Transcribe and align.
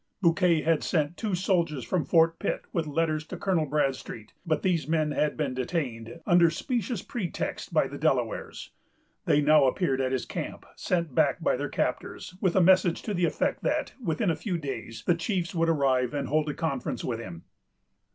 Bouquet 0.19 0.61
had 0.63 0.81
sent 0.83 1.15
two 1.15 1.35
soldiers 1.35 1.85
from 1.85 2.05
Fort 2.05 2.39
Pitt 2.39 2.63
with 2.73 2.87
letters 2.87 3.23
to 3.27 3.37
Colonel 3.37 3.67
Bradstreet; 3.67 4.33
but 4.43 4.63
these 4.63 4.87
men 4.87 5.11
had 5.11 5.37
been 5.37 5.53
detained, 5.53 6.19
under 6.25 6.49
specious 6.49 7.03
pretexts, 7.03 7.69
by 7.69 7.87
the 7.87 7.99
Delawares. 7.99 8.71
They 9.25 9.41
now 9.41 9.65
appeared 9.67 10.01
at 10.01 10.11
his 10.11 10.25
camp, 10.25 10.65
sent 10.75 11.13
back 11.13 11.39
by 11.39 11.55
their 11.55 11.69
captors, 11.69 12.35
with 12.41 12.55
a 12.55 12.61
message 12.61 13.03
to 13.03 13.13
the 13.13 13.25
effect 13.25 13.61
that, 13.61 13.93
within 14.03 14.31
a 14.31 14.35
few 14.35 14.57
days, 14.57 15.03
the 15.05 15.13
chiefs 15.13 15.53
would 15.53 15.69
arrive 15.69 16.15
and 16.15 16.29
hold 16.29 16.49
a 16.49 16.55
conference 16.55 17.03
with 17.03 17.19
him. 17.19 17.43